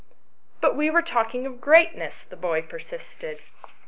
[0.61, 3.37] "But we were talking of greatness," the boy per sisted.